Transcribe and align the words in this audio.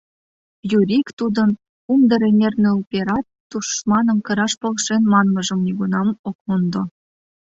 Юрик 0.77 1.07
тудын 1.19 1.49
«Умдыр 1.91 2.21
эҥер 2.29 2.53
нӧлперат 2.63 3.25
тушманым 3.49 4.19
кыраш 4.25 4.53
полшен» 4.61 5.01
манмыжым 5.11 5.59
нигунам 5.65 6.07
ок 6.29 6.37
мондо. 6.47 6.81